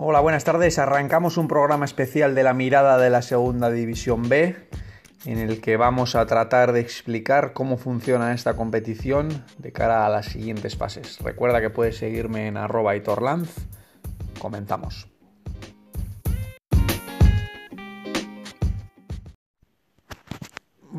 Hola, 0.00 0.20
buenas 0.20 0.44
tardes. 0.44 0.78
Arrancamos 0.78 1.38
un 1.38 1.48
programa 1.48 1.84
especial 1.84 2.36
de 2.36 2.44
la 2.44 2.54
mirada 2.54 2.98
de 2.98 3.10
la 3.10 3.20
Segunda 3.20 3.68
División 3.68 4.28
B, 4.28 4.54
en 5.26 5.38
el 5.38 5.60
que 5.60 5.76
vamos 5.76 6.14
a 6.14 6.24
tratar 6.24 6.70
de 6.70 6.78
explicar 6.78 7.52
cómo 7.52 7.78
funciona 7.78 8.32
esta 8.32 8.54
competición 8.54 9.44
de 9.58 9.72
cara 9.72 10.06
a 10.06 10.08
las 10.08 10.26
siguientes 10.26 10.76
fases. 10.76 11.18
Recuerda 11.18 11.60
que 11.60 11.70
puedes 11.70 11.96
seguirme 11.98 12.46
en 12.46 12.56
arroba 12.56 12.94
itorlanz. 12.94 13.52
Comenzamos. 14.38 15.08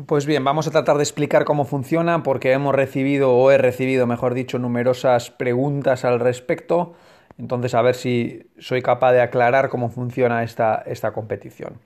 Pues 0.04 0.26
bien, 0.26 0.44
vamos 0.44 0.66
a 0.66 0.70
tratar 0.72 0.98
de 0.98 1.04
explicar 1.04 1.46
cómo 1.46 1.64
funciona 1.64 2.22
porque 2.22 2.52
hemos 2.52 2.74
recibido, 2.74 3.32
o 3.32 3.50
he 3.50 3.56
recibido, 3.56 4.06
mejor 4.06 4.34
dicho, 4.34 4.58
numerosas 4.58 5.30
preguntas 5.30 6.04
al 6.04 6.20
respecto. 6.20 6.96
Entonces, 7.40 7.74
a 7.74 7.80
ver 7.80 7.94
si 7.94 8.42
soy 8.58 8.82
capaz 8.82 9.12
de 9.12 9.22
aclarar 9.22 9.70
cómo 9.70 9.88
funciona 9.88 10.42
esta, 10.42 10.82
esta 10.86 11.12
competición. 11.12 11.80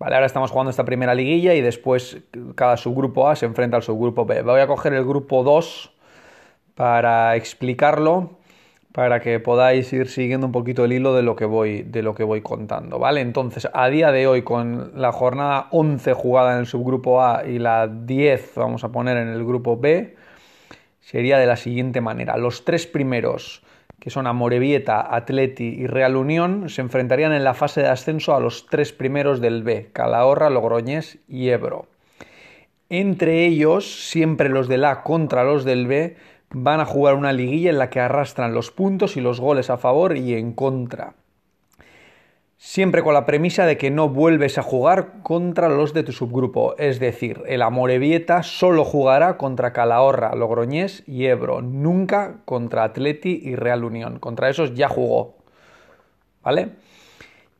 Vale, 0.00 0.16
ahora 0.16 0.26
estamos 0.26 0.50
jugando 0.50 0.70
esta 0.70 0.84
primera 0.84 1.14
liguilla 1.14 1.54
y 1.54 1.60
después 1.60 2.18
cada 2.56 2.76
subgrupo 2.76 3.28
A 3.28 3.36
se 3.36 3.46
enfrenta 3.46 3.76
al 3.76 3.84
subgrupo 3.84 4.26
B. 4.26 4.42
Voy 4.42 4.60
a 4.60 4.66
coger 4.66 4.92
el 4.94 5.04
grupo 5.04 5.44
2 5.44 5.92
para 6.74 7.36
explicarlo 7.36 8.32
para 8.96 9.20
que 9.20 9.38
podáis 9.40 9.92
ir 9.92 10.08
siguiendo 10.08 10.46
un 10.46 10.52
poquito 10.52 10.84
el 10.86 10.92
hilo 10.92 11.14
de 11.14 11.22
lo 11.22 11.36
que 11.36 11.44
voy, 11.44 11.82
de 11.82 12.02
lo 12.02 12.14
que 12.14 12.24
voy 12.24 12.40
contando, 12.40 12.98
¿vale? 12.98 13.20
Entonces, 13.20 13.68
a 13.72 13.88
día 13.90 14.10
de 14.10 14.26
hoy, 14.26 14.40
con 14.40 14.92
la 14.94 15.12
jornada 15.12 15.68
11 15.70 16.14
jugada 16.14 16.54
en 16.54 16.60
el 16.60 16.66
subgrupo 16.66 17.22
A 17.22 17.46
y 17.46 17.58
la 17.58 17.88
10, 17.88 18.52
vamos 18.56 18.84
a 18.84 18.88
poner 18.88 19.18
en 19.18 19.28
el 19.28 19.44
grupo 19.44 19.76
B, 19.76 20.16
sería 21.00 21.36
de 21.36 21.44
la 21.44 21.56
siguiente 21.56 22.00
manera. 22.00 22.38
Los 22.38 22.64
tres 22.64 22.86
primeros, 22.86 23.62
que 24.00 24.10
son 24.10 24.26
Amorebieta, 24.26 25.14
Atleti 25.14 25.64
y 25.64 25.86
Real 25.86 26.16
Unión, 26.16 26.68
se 26.68 26.80
enfrentarían 26.80 27.32
en 27.32 27.44
la 27.44 27.54
fase 27.54 27.82
de 27.82 27.88
ascenso 27.88 28.34
a 28.34 28.40
los 28.40 28.66
tres 28.66 28.92
primeros 28.92 29.40
del 29.40 29.62
B, 29.62 29.90
Calahorra, 29.92 30.50
Logroñés 30.50 31.18
y 31.28 31.48
Ebro. 31.48 31.86
Entre 32.88 33.46
ellos, 33.46 34.08
siempre 34.08 34.48
los 34.48 34.68
del 34.68 34.84
A 34.84 35.02
contra 35.02 35.42
los 35.42 35.64
del 35.64 35.86
B, 35.86 36.16
van 36.50 36.80
a 36.80 36.86
jugar 36.86 37.14
una 37.14 37.32
liguilla 37.32 37.70
en 37.70 37.78
la 37.78 37.90
que 37.90 38.00
arrastran 38.00 38.54
los 38.54 38.70
puntos 38.70 39.16
y 39.16 39.20
los 39.20 39.40
goles 39.40 39.70
a 39.70 39.76
favor 39.76 40.16
y 40.16 40.34
en 40.34 40.52
contra. 40.52 41.14
Siempre 42.58 43.02
con 43.02 43.12
la 43.12 43.26
premisa 43.26 43.66
de 43.66 43.76
que 43.76 43.90
no 43.90 44.08
vuelves 44.08 44.56
a 44.56 44.62
jugar 44.62 45.22
contra 45.22 45.68
los 45.68 45.92
de 45.92 46.02
tu 46.02 46.12
subgrupo, 46.12 46.74
es 46.78 46.98
decir, 46.98 47.42
el 47.46 47.60
Amorebieta 47.60 48.42
solo 48.42 48.82
jugará 48.82 49.36
contra 49.36 49.74
Calahorra, 49.74 50.34
Logroñés 50.34 51.02
y 51.06 51.26
Ebro, 51.26 51.60
nunca 51.60 52.38
contra 52.46 52.84
Atleti 52.84 53.40
y 53.44 53.56
Real 53.56 53.84
Unión. 53.84 54.18
Contra 54.18 54.48
esos 54.48 54.74
ya 54.74 54.88
jugó. 54.88 55.36
¿Vale? 56.42 56.70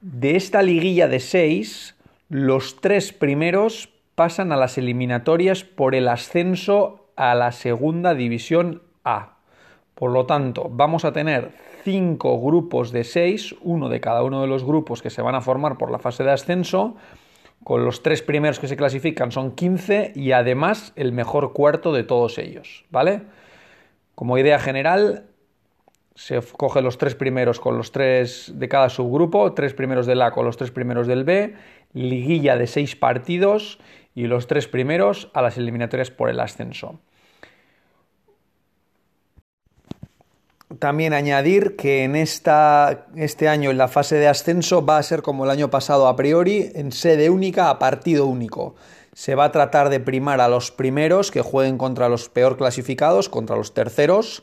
De 0.00 0.34
esta 0.34 0.62
liguilla 0.62 1.08
de 1.08 1.20
seis, 1.20 1.94
los 2.30 2.80
tres 2.80 3.12
primeros 3.12 3.90
pasan 4.14 4.50
a 4.50 4.56
las 4.56 4.78
eliminatorias 4.78 5.62
por 5.62 5.94
el 5.94 6.08
ascenso 6.08 7.10
a 7.16 7.34
la 7.34 7.52
segunda 7.52 8.14
división 8.14 8.82
A. 9.04 9.36
Por 9.94 10.10
lo 10.10 10.24
tanto, 10.24 10.68
vamos 10.70 11.04
a 11.04 11.12
tener 11.12 11.50
cinco 11.86 12.40
grupos 12.40 12.90
de 12.90 13.04
seis, 13.04 13.54
uno 13.62 13.88
de 13.88 14.00
cada 14.00 14.24
uno 14.24 14.40
de 14.40 14.48
los 14.48 14.64
grupos 14.64 15.02
que 15.02 15.08
se 15.08 15.22
van 15.22 15.36
a 15.36 15.40
formar 15.40 15.78
por 15.78 15.92
la 15.92 16.00
fase 16.00 16.24
de 16.24 16.32
ascenso, 16.32 16.96
con 17.62 17.84
los 17.84 18.02
tres 18.02 18.22
primeros 18.22 18.58
que 18.58 18.66
se 18.66 18.76
clasifican 18.76 19.30
son 19.30 19.52
15 19.52 20.10
y 20.16 20.32
además 20.32 20.92
el 20.96 21.12
mejor 21.12 21.52
cuarto 21.52 21.92
de 21.92 22.02
todos 22.02 22.38
ellos, 22.38 22.84
¿vale? 22.90 23.22
Como 24.16 24.36
idea 24.36 24.58
general, 24.58 25.26
se 26.16 26.40
coge 26.40 26.82
los 26.82 26.98
tres 26.98 27.14
primeros 27.14 27.60
con 27.60 27.76
los 27.76 27.92
tres 27.92 28.52
de 28.56 28.68
cada 28.68 28.88
subgrupo, 28.88 29.52
tres 29.52 29.72
primeros 29.72 30.06
del 30.06 30.22
A 30.22 30.32
con 30.32 30.44
los 30.44 30.56
tres 30.56 30.72
primeros 30.72 31.06
del 31.06 31.22
B, 31.22 31.54
liguilla 31.92 32.56
de 32.56 32.66
seis 32.66 32.96
partidos 32.96 33.78
y 34.12 34.26
los 34.26 34.48
tres 34.48 34.66
primeros 34.66 35.30
a 35.34 35.40
las 35.40 35.56
eliminatorias 35.56 36.10
por 36.10 36.30
el 36.30 36.40
ascenso. 36.40 36.98
También 40.80 41.12
añadir 41.12 41.76
que 41.76 42.02
en 42.02 42.16
esta, 42.16 43.06
este 43.14 43.48
año 43.48 43.70
en 43.70 43.78
la 43.78 43.86
fase 43.86 44.16
de 44.16 44.26
ascenso 44.26 44.84
va 44.84 44.98
a 44.98 45.02
ser 45.02 45.22
como 45.22 45.44
el 45.44 45.50
año 45.50 45.70
pasado 45.70 46.08
a 46.08 46.16
priori, 46.16 46.72
en 46.74 46.90
sede 46.90 47.30
única 47.30 47.70
a 47.70 47.78
partido 47.78 48.26
único. 48.26 48.74
Se 49.14 49.36
va 49.36 49.44
a 49.44 49.52
tratar 49.52 49.90
de 49.90 50.00
primar 50.00 50.40
a 50.40 50.48
los 50.48 50.72
primeros 50.72 51.30
que 51.30 51.40
jueguen 51.40 51.78
contra 51.78 52.08
los 52.08 52.28
peor 52.28 52.56
clasificados, 52.56 53.28
contra 53.28 53.56
los 53.56 53.74
terceros 53.74 54.42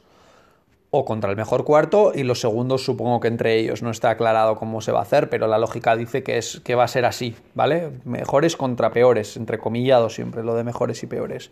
o 0.92 1.04
contra 1.06 1.30
el 1.30 1.36
mejor 1.36 1.66
cuarto 1.66 2.14
y 2.16 2.24
los 2.24 2.40
segundos 2.40 2.86
supongo 2.86 3.20
que 3.20 3.28
entre 3.28 3.60
ellos. 3.60 3.82
No 3.82 3.92
está 3.92 4.12
aclarado 4.12 4.56
cómo 4.56 4.80
se 4.80 4.94
va 4.94 5.00
a 5.00 5.04
hacer, 5.04 5.30
pero 5.30 5.48
la 5.48 5.58
lógica 5.58 5.96
dice 5.98 6.24
que, 6.24 6.38
es, 6.38 6.62
que 6.64 6.76
va 6.76 6.86
a 6.86 6.88
ser 6.88 7.04
así, 7.04 7.36
¿vale? 7.54 7.90
Mejores 8.06 8.56
contra 8.56 8.92
peores, 8.92 9.36
entre 9.36 9.58
comillados 9.58 10.16
siempre, 10.16 10.42
lo 10.42 10.56
de 10.56 10.64
mejores 10.64 11.04
y 11.04 11.08
peores. 11.08 11.52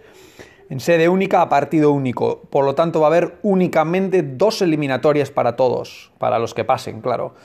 En 0.71 0.79
sede 0.79 1.09
única 1.09 1.41
a 1.41 1.49
partido 1.49 1.91
único, 1.91 2.43
por 2.49 2.63
lo 2.63 2.75
tanto 2.75 3.01
va 3.01 3.07
a 3.07 3.09
haber 3.09 3.39
únicamente 3.41 4.23
dos 4.23 4.61
eliminatorias 4.61 5.29
para 5.29 5.57
todos, 5.57 6.13
para 6.17 6.39
los 6.39 6.53
que 6.53 6.63
pasen, 6.63 7.01
claro. 7.01 7.35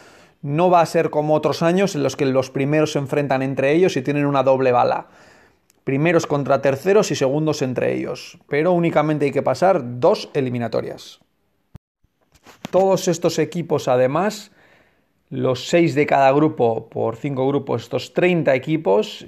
No 0.42 0.70
va 0.70 0.80
a 0.80 0.86
ser 0.86 1.10
como 1.10 1.34
otros 1.34 1.60
años 1.60 1.96
en 1.96 2.04
los 2.04 2.14
que 2.14 2.24
los 2.24 2.50
primeros 2.50 2.92
se 2.92 3.00
enfrentan 3.00 3.42
entre 3.42 3.72
ellos 3.72 3.96
y 3.96 4.02
tienen 4.02 4.26
una 4.26 4.44
doble 4.44 4.70
bala. 4.70 5.08
Primeros 5.82 6.28
contra 6.28 6.62
terceros 6.62 7.10
y 7.10 7.16
segundos 7.16 7.62
entre 7.62 7.96
ellos, 7.96 8.38
pero 8.48 8.70
únicamente 8.70 9.24
hay 9.24 9.32
que 9.32 9.42
pasar 9.42 9.98
dos 9.98 10.30
eliminatorias. 10.32 11.18
Todos 12.70 13.08
estos 13.08 13.40
equipos, 13.40 13.88
además, 13.88 14.52
los 15.30 15.66
seis 15.66 15.96
de 15.96 16.06
cada 16.06 16.30
grupo 16.30 16.88
por 16.88 17.16
cinco 17.16 17.48
grupos, 17.48 17.82
estos 17.82 18.14
30 18.14 18.54
equipos, 18.54 19.26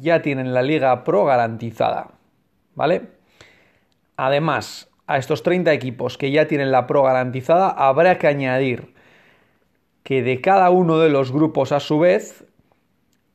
ya 0.00 0.22
tienen 0.22 0.52
la 0.52 0.62
Liga 0.62 1.04
Pro 1.04 1.24
garantizada. 1.24 2.08
¿Vale? 2.74 3.17
Además, 4.18 4.90
a 5.06 5.16
estos 5.16 5.44
30 5.44 5.72
equipos 5.72 6.18
que 6.18 6.32
ya 6.32 6.48
tienen 6.48 6.72
la 6.72 6.88
Pro 6.88 7.04
garantizada, 7.04 7.70
habrá 7.70 8.18
que 8.18 8.26
añadir 8.26 8.92
que 10.02 10.24
de 10.24 10.40
cada 10.40 10.70
uno 10.70 10.98
de 10.98 11.08
los 11.08 11.30
grupos, 11.30 11.70
a 11.70 11.78
su 11.78 12.00
vez, 12.00 12.44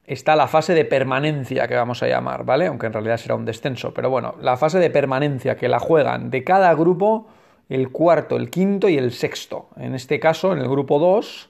está 0.06 0.36
la 0.36 0.48
fase 0.48 0.74
de 0.74 0.84
permanencia 0.84 1.70
que 1.70 1.76
vamos 1.76 2.04
a 2.04 2.08
llamar, 2.08 2.44
¿vale? 2.44 2.68
Aunque 2.68 2.88
en 2.88 2.94
realidad 2.94 3.16
será 3.16 3.36
un 3.36 3.46
descenso, 3.46 3.94
pero 3.94 4.10
bueno, 4.10 4.36
la 4.42 4.58
fase 4.58 4.78
de 4.78 4.90
permanencia 4.90 5.56
que 5.56 5.70
la 5.70 5.80
juegan 5.80 6.30
de 6.30 6.44
cada 6.44 6.74
grupo 6.74 7.28
el 7.70 7.90
cuarto, 7.90 8.36
el 8.36 8.50
quinto 8.50 8.90
y 8.90 8.98
el 8.98 9.14
sexto. 9.14 9.70
En 9.78 9.96
este 9.96 10.20
caso, 10.20 10.52
en 10.52 10.60
el 10.60 10.68
grupo 10.68 11.00
2, 11.00 11.50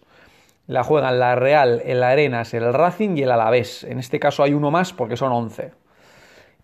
la 0.68 0.84
juegan 0.84 1.18
la 1.18 1.34
Real, 1.34 1.82
el 1.84 2.04
Arenas, 2.04 2.54
el 2.54 2.72
Racing 2.72 3.18
y 3.18 3.24
el 3.24 3.32
Alavés. 3.32 3.84
En 3.84 3.98
este 3.98 4.20
caso 4.20 4.44
hay 4.44 4.54
uno 4.54 4.70
más 4.70 4.94
porque 4.94 5.18
son 5.18 5.32
11. 5.32 5.72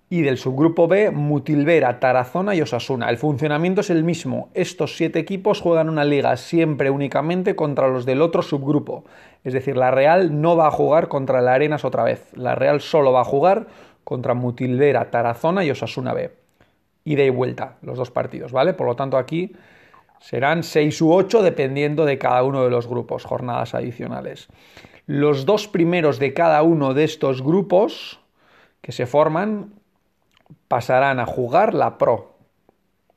Y 0.09 0.21
del 0.21 0.37
subgrupo 0.37 0.87
B, 0.87 1.11
Mutilvera, 1.11 1.99
Tarazona 1.99 2.55
y 2.55 2.61
Osasuna. 2.61 3.09
El 3.09 3.17
funcionamiento 3.17 3.81
es 3.81 3.91
el 3.91 4.03
mismo. 4.03 4.49
Estos 4.55 4.97
siete 4.97 5.19
equipos 5.19 5.61
juegan 5.61 5.87
una 5.87 6.03
liga 6.03 6.35
siempre 6.35 6.89
únicamente 6.89 7.55
contra 7.55 7.87
los 7.87 8.05
del 8.05 8.21
otro 8.21 8.41
subgrupo. 8.41 9.05
Es 9.43 9.53
decir, 9.53 9.77
la 9.77 9.91
Real 9.91 10.41
no 10.41 10.57
va 10.57 10.67
a 10.67 10.71
jugar 10.71 11.07
contra 11.07 11.39
el 11.39 11.47
Arenas 11.47 11.85
otra 11.85 12.03
vez. 12.03 12.31
La 12.35 12.55
Real 12.55 12.81
solo 12.81 13.11
va 13.11 13.21
a 13.21 13.25
jugar 13.25 13.67
contra 14.03 14.33
Mutilvera, 14.33 15.11
Tarazona 15.11 15.63
y 15.63 15.71
Osasuna 15.71 16.13
B 16.13 16.31
ida 17.09 17.23
y 17.23 17.29
vuelta, 17.29 17.77
los 17.81 17.97
dos 17.97 18.11
partidos, 18.11 18.51
¿vale? 18.51 18.73
Por 18.73 18.87
lo 18.87 18.95
tanto, 18.95 19.17
aquí 19.17 19.53
serán 20.19 20.63
6 20.63 21.01
u 21.01 21.13
8 21.13 21.41
dependiendo 21.41 22.05
de 22.05 22.17
cada 22.17 22.43
uno 22.43 22.63
de 22.63 22.69
los 22.69 22.87
grupos, 22.87 23.25
jornadas 23.25 23.73
adicionales. 23.73 24.47
Los 25.07 25.45
dos 25.45 25.67
primeros 25.67 26.19
de 26.19 26.33
cada 26.33 26.61
uno 26.61 26.93
de 26.93 27.03
estos 27.03 27.41
grupos 27.41 28.19
que 28.81 28.91
se 28.91 29.07
forman 29.07 29.73
pasarán 30.67 31.19
a 31.19 31.25
jugar 31.25 31.73
la 31.73 31.97
Pro 31.97 32.35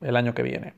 el 0.01 0.15
año 0.15 0.33
que 0.33 0.43
viene. 0.43 0.73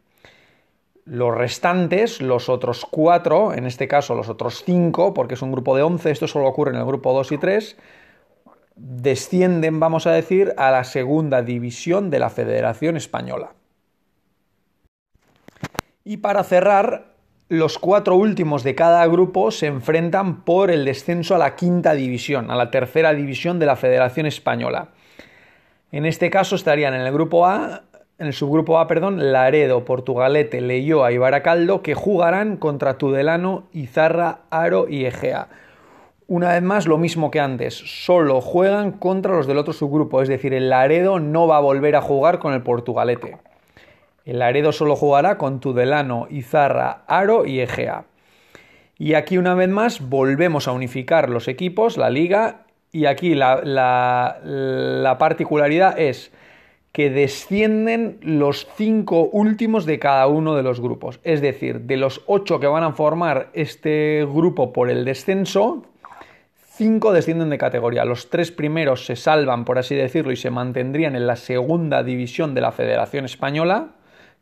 Los 1.05 1.35
restantes, 1.35 2.21
los 2.21 2.49
otros 2.49 2.85
cuatro, 2.89 3.53
en 3.53 3.65
este 3.65 3.87
caso 3.87 4.15
los 4.15 4.29
otros 4.29 4.63
cinco, 4.65 5.13
porque 5.13 5.35
es 5.35 5.41
un 5.41 5.51
grupo 5.51 5.75
de 5.75 5.83
11, 5.83 6.11
esto 6.11 6.27
solo 6.27 6.47
ocurre 6.47 6.71
en 6.71 6.77
el 6.77 6.85
grupo 6.85 7.13
2 7.13 7.31
y 7.31 7.37
3, 7.37 7.77
descienden, 8.75 9.79
vamos 9.79 10.07
a 10.07 10.11
decir, 10.11 10.53
a 10.57 10.71
la 10.71 10.83
segunda 10.83 11.41
división 11.41 12.09
de 12.09 12.19
la 12.19 12.29
Federación 12.29 12.97
Española. 12.97 13.53
Y 16.03 16.17
para 16.17 16.43
cerrar, 16.43 17.15
los 17.49 17.77
cuatro 17.77 18.15
últimos 18.15 18.63
de 18.63 18.73
cada 18.73 19.05
grupo 19.05 19.51
se 19.51 19.67
enfrentan 19.67 20.43
por 20.43 20.71
el 20.71 20.85
descenso 20.85 21.35
a 21.35 21.37
la 21.37 21.55
quinta 21.55 21.93
división, 21.93 22.49
a 22.49 22.55
la 22.55 22.71
tercera 22.71 23.13
división 23.13 23.59
de 23.59 23.67
la 23.67 23.75
Federación 23.75 24.25
Española. 24.25 24.89
En 25.91 26.05
este 26.05 26.29
caso 26.29 26.55
estarían 26.55 26.93
en 26.93 27.01
el 27.01 27.13
grupo 27.13 27.45
A, 27.45 27.83
en 28.17 28.27
el 28.27 28.33
subgrupo 28.33 28.79
A, 28.79 28.87
perdón, 28.87 29.31
Laredo, 29.31 29.85
Portugalete, 29.85 30.61
Leyoa 30.61 31.11
y 31.11 31.17
Baracaldo, 31.17 31.81
que 31.81 31.95
jugarán 31.95 32.57
contra 32.57 32.97
Tudelano, 32.97 33.67
Izarra, 33.73 34.41
Aro 34.49 34.87
y 34.89 35.05
Egea. 35.05 35.49
Una 36.27 36.53
vez 36.53 36.63
más, 36.63 36.87
lo 36.87 36.97
mismo 36.97 37.29
que 37.29 37.39
antes, 37.39 37.75
solo 37.75 38.41
juegan 38.41 38.93
contra 38.93 39.35
los 39.35 39.47
del 39.47 39.59
otro 39.59 39.73
subgrupo, 39.73 40.21
es 40.21 40.27
decir, 40.27 40.53
el 40.53 40.69
Laredo 40.69 41.19
no 41.19 41.45
va 41.45 41.57
a 41.57 41.61
volver 41.61 41.95
a 41.95 42.01
jugar 42.01 42.39
con 42.39 42.53
el 42.53 42.63
Portugalete. 42.63 43.37
El 44.25 44.39
Laredo 44.39 44.71
solo 44.71 44.95
jugará 44.95 45.37
con 45.37 45.59
Tudelano, 45.59 46.25
Izarra, 46.31 47.03
Aro 47.05 47.45
y 47.45 47.59
Egea. 47.59 48.05
Y 48.97 49.13
aquí 49.13 49.37
una 49.37 49.53
vez 49.53 49.69
más 49.69 50.09
volvemos 50.09 50.67
a 50.67 50.71
unificar 50.71 51.29
los 51.29 51.47
equipos, 51.47 51.95
la 51.97 52.09
liga, 52.09 52.64
y 52.91 53.05
aquí 53.05 53.35
la, 53.35 53.61
la 53.63 55.17
particularidad 55.17 55.99
es 55.99 56.31
que 56.95 57.09
descienden 57.09 58.19
los 58.21 58.67
cinco 58.77 59.27
últimos 59.33 59.85
de 59.85 59.99
cada 59.99 60.27
uno 60.27 60.55
de 60.55 60.63
los 60.63 60.79
grupos. 60.79 61.19
Es 61.25 61.41
decir, 61.41 61.81
de 61.81 61.97
los 61.97 62.21
ocho 62.25 62.61
que 62.61 62.67
van 62.67 62.83
a 62.83 62.93
formar 62.93 63.49
este 63.51 64.25
grupo 64.25 64.71
por 64.71 64.89
el 64.89 65.03
descenso, 65.03 65.83
cinco 66.77 67.11
descienden 67.11 67.49
de 67.49 67.57
categoría. 67.57 68.05
Los 68.05 68.29
tres 68.29 68.51
primeros 68.51 69.05
se 69.05 69.17
salvan, 69.17 69.65
por 69.65 69.77
así 69.77 69.93
decirlo, 69.93 70.31
y 70.31 70.37
se 70.37 70.51
mantendrían 70.51 71.17
en 71.17 71.27
la 71.27 71.35
segunda 71.35 72.01
división 72.01 72.53
de 72.53 72.61
la 72.61 72.71
Federación 72.71 73.25
Española, 73.25 73.89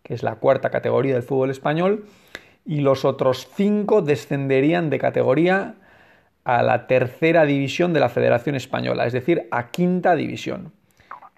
que 0.04 0.14
es 0.14 0.22
la 0.22 0.36
cuarta 0.36 0.70
categoría 0.70 1.16
del 1.16 1.24
fútbol 1.24 1.50
español, 1.50 2.06
y 2.66 2.82
los 2.82 3.04
otros 3.04 3.50
cinco 3.56 4.04
descenderían 4.04 4.92
de 4.92 5.00
categoría 5.00 5.74
a 6.44 6.64
la 6.64 6.88
tercera 6.88 7.46
división 7.46 7.94
de 7.94 8.00
la 8.00 8.10
Federación 8.10 8.56
Española, 8.56 9.06
es 9.06 9.14
decir, 9.14 9.48
a 9.52 9.70
quinta 9.72 10.16
división. 10.16 10.72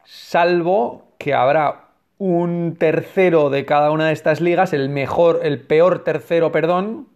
Salvo 0.04 1.14
que 1.18 1.34
habrá 1.34 1.86
un 2.18 2.76
tercero 2.78 3.50
de 3.50 3.66
cada 3.66 3.92
una 3.92 4.08
de 4.08 4.14
estas 4.14 4.42
ligas, 4.42 4.74
el 4.74 4.90
mejor, 4.90 5.42
el 5.44 5.62
peor 5.62 6.04
tercero, 6.04 6.52
perdón, 6.52 7.08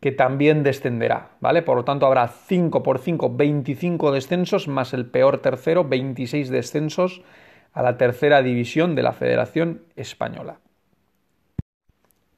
que 0.00 0.12
también 0.12 0.62
descenderá, 0.62 1.30
¿vale? 1.40 1.62
Por 1.62 1.76
lo 1.76 1.84
tanto, 1.84 2.06
habrá 2.06 2.28
5 2.28 2.82
por 2.82 2.98
5, 2.98 3.36
25 3.36 4.12
descensos, 4.12 4.68
más 4.68 4.92
el 4.92 5.06
peor 5.06 5.38
tercero, 5.38 5.84
26 5.84 6.50
descensos 6.50 7.22
a 7.72 7.82
la 7.82 7.96
tercera 7.96 8.42
división 8.42 8.94
de 8.94 9.02
la 9.02 9.12
Federación 9.12 9.82
Española. 9.96 10.58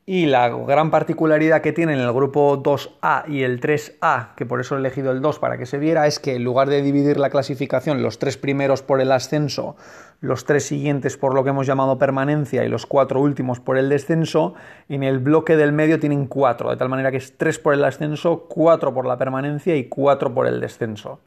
Y 0.08 0.26
la 0.26 0.48
gran 0.48 0.92
particularidad 0.92 1.62
que 1.62 1.72
tienen 1.72 1.98
el 1.98 2.12
grupo 2.12 2.62
2A 2.62 3.28
y 3.28 3.42
el 3.42 3.60
3A, 3.60 4.36
que 4.36 4.46
por 4.46 4.60
eso 4.60 4.76
he 4.76 4.78
elegido 4.78 5.10
el 5.10 5.20
2 5.20 5.40
para 5.40 5.58
que 5.58 5.66
se 5.66 5.78
viera, 5.78 6.06
es 6.06 6.20
que 6.20 6.36
en 6.36 6.44
lugar 6.44 6.68
de 6.68 6.80
dividir 6.80 7.16
la 7.16 7.28
clasificación, 7.28 8.04
los 8.04 8.20
tres 8.20 8.36
primeros 8.36 8.82
por 8.82 9.00
el 9.00 9.10
ascenso, 9.10 9.74
los 10.20 10.44
tres 10.44 10.64
siguientes 10.64 11.16
por 11.16 11.34
lo 11.34 11.42
que 11.42 11.50
hemos 11.50 11.66
llamado 11.66 11.98
permanencia 11.98 12.64
y 12.64 12.68
los 12.68 12.86
cuatro 12.86 13.20
últimos 13.20 13.58
por 13.58 13.78
el 13.78 13.88
descenso, 13.88 14.54
en 14.88 15.02
el 15.02 15.18
bloque 15.18 15.56
del 15.56 15.72
medio 15.72 15.98
tienen 15.98 16.28
cuatro, 16.28 16.70
de 16.70 16.76
tal 16.76 16.88
manera 16.88 17.10
que 17.10 17.16
es 17.16 17.36
tres 17.36 17.58
por 17.58 17.74
el 17.74 17.84
ascenso, 17.84 18.46
cuatro 18.48 18.94
por 18.94 19.06
la 19.06 19.18
permanencia 19.18 19.74
y 19.74 19.88
cuatro 19.88 20.32
por 20.32 20.46
el 20.46 20.60
descenso. 20.60 21.18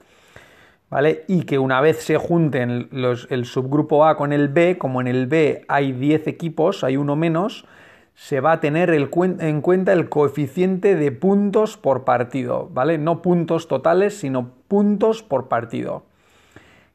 ¿Vale? 0.90 1.26
Y 1.28 1.44
que 1.44 1.60
una 1.60 1.82
vez 1.82 2.02
se 2.02 2.16
junten 2.16 2.88
el 2.94 3.46
subgrupo 3.46 4.06
A 4.06 4.16
con 4.16 4.32
el 4.32 4.48
B, 4.48 4.78
como 4.78 5.02
en 5.02 5.08
el 5.08 5.28
B 5.28 5.66
hay 5.68 5.92
10 5.92 6.28
equipos, 6.28 6.86
hay 6.86 6.96
uno 6.96 7.18
menos, 7.18 7.66
se 8.20 8.42
va 8.42 8.52
a 8.52 8.60
tener 8.60 8.90
en 8.90 9.62
cuenta 9.62 9.94
el 9.94 10.10
coeficiente 10.10 10.98
de 10.98 11.14
puntos 11.14 11.78
por 11.78 12.04
partido, 12.04 12.68
¿vale? 12.70 12.98
No 12.98 13.22
puntos 13.22 13.70
totales, 13.70 14.20
sino 14.20 14.52
puntos 14.68 15.24
por 15.24 15.48
partido. 15.48 16.04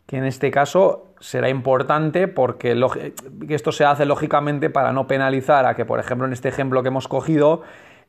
Que 0.05 0.19
en 0.19 0.27
este 0.27 0.51
caso 0.51 1.15
será 1.21 1.49
importante 1.49 2.29
porque 2.29 2.79
esto 3.49 3.73
se 3.73 3.87
hace 3.87 4.05
lógicamente 4.05 4.69
para 4.69 4.93
no 4.93 5.07
penalizar 5.07 5.65
a 5.65 5.75
que, 5.75 5.87
por 5.87 5.99
ejemplo, 5.99 6.27
en 6.27 6.35
este 6.35 6.51
ejemplo 6.51 6.83
que 6.83 6.89
hemos 6.89 7.09
cogido, 7.09 7.63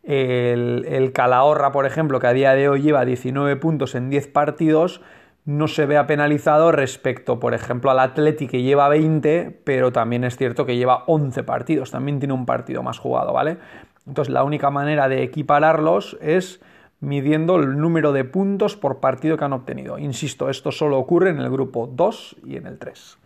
el, 0.04 0.86
el 0.86 1.14
Calahorra, 1.14 1.72
por 1.72 1.86
ejemplo, 1.86 2.20
que 2.20 2.28
a 2.28 2.34
día 2.34 2.54
de 2.54 2.68
hoy 2.68 2.82
lleva 2.82 3.06
19 3.06 3.56
puntos 3.56 3.96
en 3.96 4.10
10 4.10 4.28
partidos, 4.28 5.00
no 5.46 5.68
se 5.68 5.86
vea 5.86 6.08
penalizado 6.08 6.72
respecto, 6.72 7.40
por 7.40 7.54
ejemplo, 7.54 7.92
al 7.92 8.00
Atleti 8.00 8.48
que 8.48 8.64
lleva 8.64 8.90
20, 8.90 9.62
pero 9.64 9.92
también 9.92 10.24
es 10.24 10.38
cierto 10.38 10.66
que 10.66 10.76
lleva 10.76 11.04
11 11.06 11.44
partidos, 11.44 11.92
también 11.92 12.20
tiene 12.20 12.34
un 12.34 12.48
partido 12.48 12.82
más 12.82 12.98
jugado, 12.98 13.32
¿vale? 13.32 13.58
Entonces 14.08 14.34
la 14.34 14.44
única 14.44 14.72
manera 14.72 15.08
de 15.08 15.24
equipararlos 15.24 16.18
es 16.22 16.62
midiendo 17.00 17.58
el 17.58 17.78
número 17.78 18.12
de 18.12 18.24
puntos 18.24 18.76
por 18.76 19.00
partido 19.00 19.38
que 19.38 19.46
han 19.46 19.54
obtenido. 19.54 20.00
Insisto, 20.00 20.50
esto 20.50 20.72
solo 20.72 20.98
ocurre 20.98 21.30
en 21.30 21.40
el 21.40 21.50
grupo 21.50 21.88
2 21.92 22.38
y 22.46 22.58
en 22.58 22.66
el 22.66 22.80
3. 22.80 23.18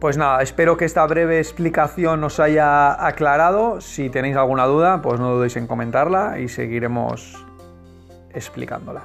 Pues 0.00 0.16
nada, 0.16 0.40
espero 0.40 0.78
que 0.78 0.86
esta 0.86 1.06
breve 1.06 1.38
explicación 1.38 2.24
os 2.24 2.40
haya 2.40 3.06
aclarado. 3.06 3.82
Si 3.82 4.08
tenéis 4.08 4.34
alguna 4.34 4.64
duda, 4.64 5.02
pues 5.02 5.20
no 5.20 5.34
dudéis 5.34 5.56
en 5.56 5.66
comentarla 5.66 6.38
y 6.40 6.48
seguiremos 6.48 7.36
explicándola. 8.32 9.02